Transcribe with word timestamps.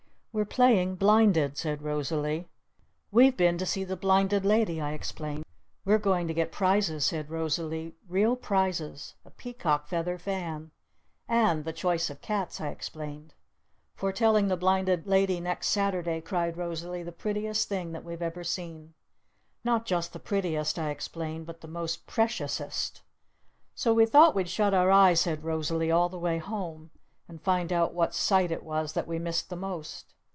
"We're 0.33 0.45
playing 0.45 0.95
blinded," 0.95 1.57
said 1.57 1.81
Rosalee. 1.81 2.45
"We've 3.11 3.35
been 3.35 3.57
to 3.57 3.65
see 3.65 3.83
the 3.83 3.97
Blinded 3.97 4.45
Lady!" 4.45 4.79
I 4.79 4.93
explained. 4.93 5.43
"We're 5.83 5.97
going 5.97 6.29
to 6.29 6.33
get 6.33 6.53
prizes," 6.53 7.05
said 7.05 7.29
Rosalee. 7.29 7.95
"Real 8.07 8.37
prizes! 8.37 9.15
A 9.25 9.29
Peacock 9.29 9.87
Feather 9.87 10.17
Fan!" 10.17 10.71
"And 11.27 11.65
the 11.65 11.73
Choice 11.73 12.09
of 12.09 12.21
Cats!" 12.21 12.61
I 12.61 12.69
explained. 12.69 13.33
"For 13.93 14.13
telling 14.13 14.47
the 14.47 14.55
Blinded 14.55 15.05
Lady 15.05 15.41
next 15.41 15.67
Saturday," 15.67 16.21
cried 16.21 16.55
Rosalee, 16.55 17.03
"the 17.03 17.11
prettiest 17.11 17.67
thing 17.67 17.91
that 17.91 18.05
we've 18.05 18.21
ever 18.21 18.45
seen!" 18.45 18.93
"Not 19.65 19.85
just 19.85 20.13
the 20.13 20.19
prettiest!" 20.19 20.79
I 20.79 20.91
explained. 20.91 21.45
"But 21.45 21.59
the 21.59 21.67
most 21.67 22.07
preciousest!" 22.07 23.01
"So 23.75 23.93
we 23.93 24.05
thought 24.05 24.33
we'd 24.33 24.47
shut 24.47 24.73
our 24.73 24.91
eyes!" 24.91 25.19
said 25.19 25.43
Rosalee. 25.43 25.91
"All 25.91 26.07
the 26.07 26.17
way 26.17 26.37
home! 26.37 26.91
And 27.27 27.41
find 27.41 27.73
out 27.73 27.93
what 27.93 28.15
Sight 28.15 28.49
it 28.49 28.63
was 28.63 28.93
that 28.93 29.07
we 29.07 29.19
missed 29.19 29.49
the 29.49 29.57
most! 29.57 30.13